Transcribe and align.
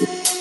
Bye. 0.00 0.31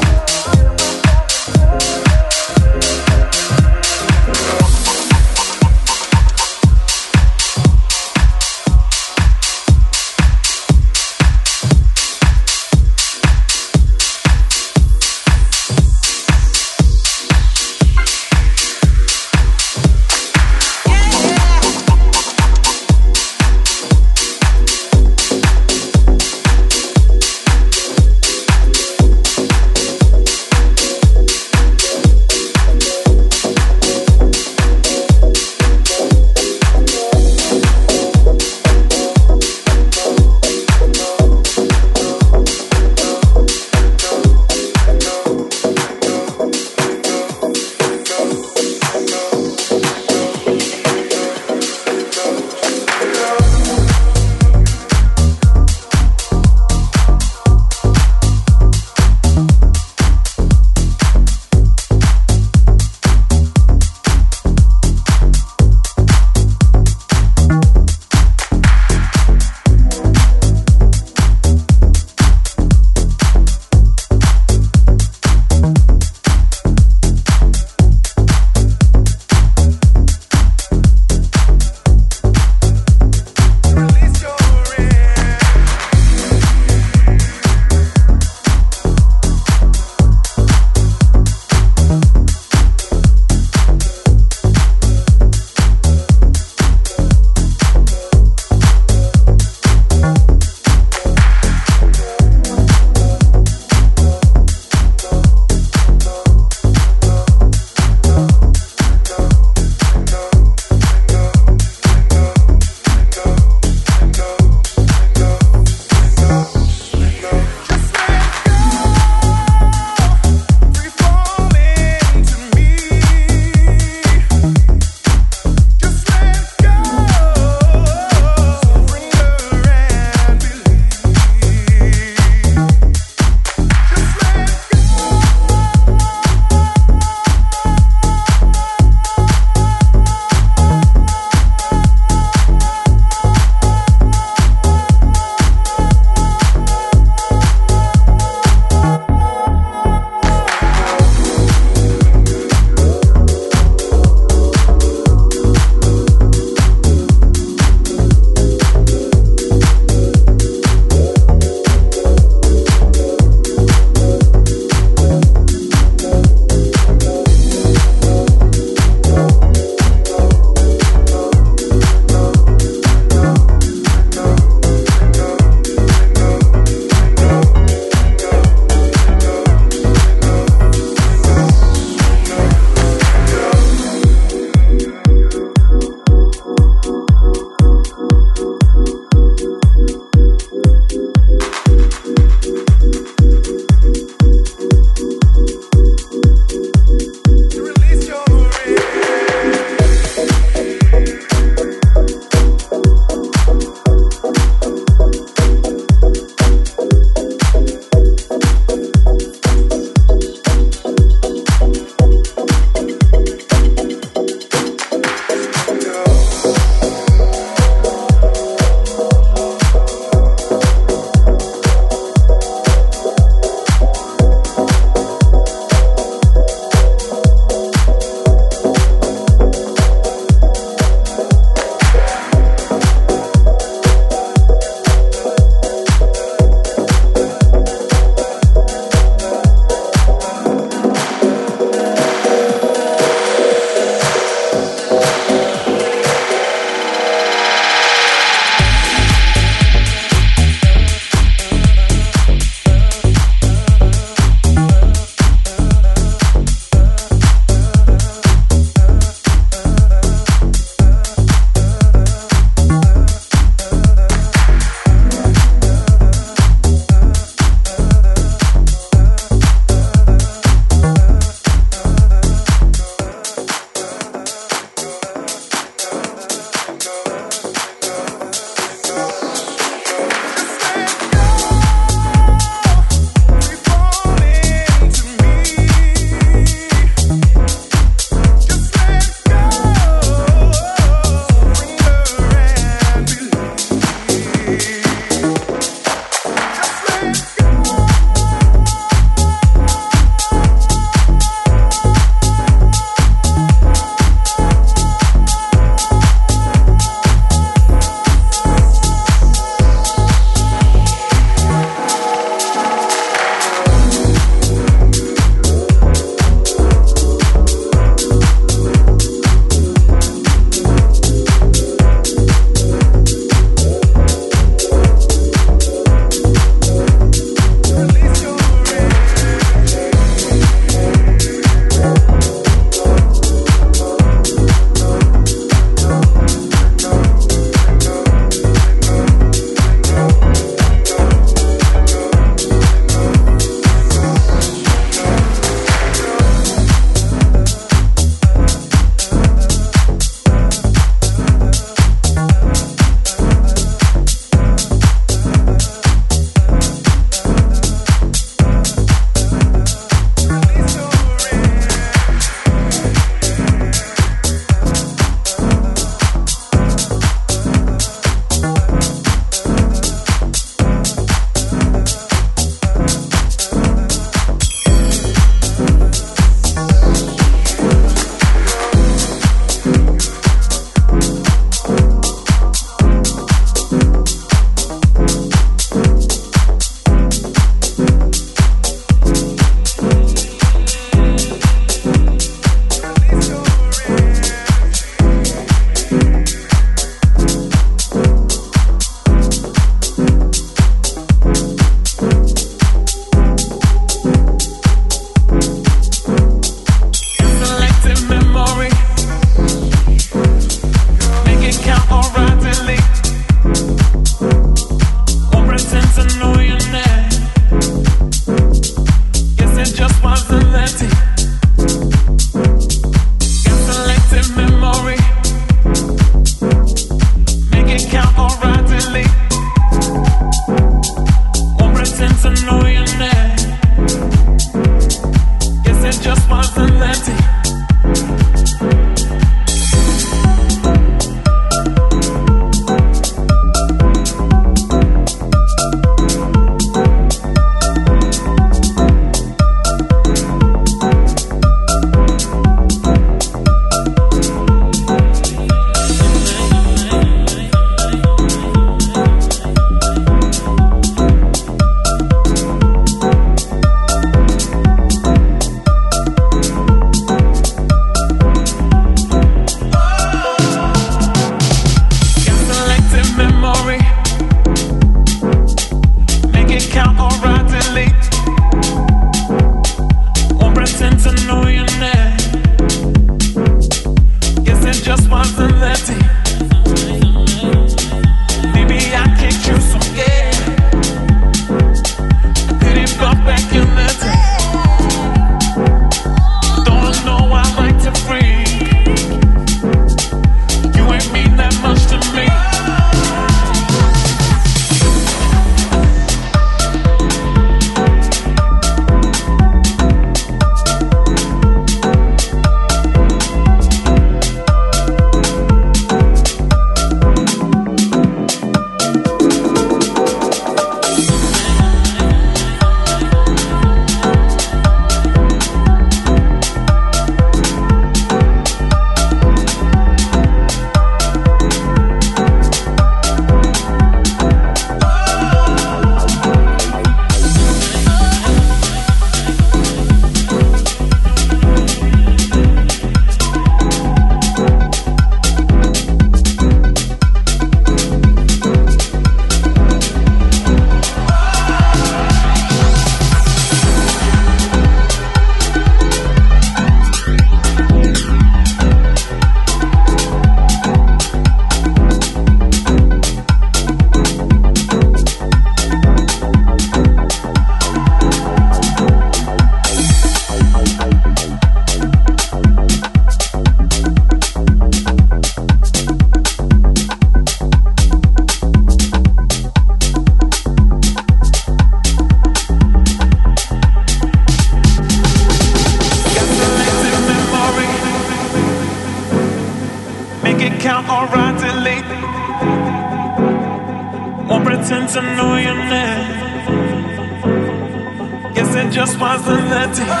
identity. 599.71 600.00